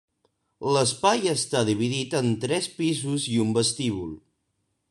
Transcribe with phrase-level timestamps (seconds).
[0.75, 4.15] L'espai està dividit en tres pisos i un vestíbul.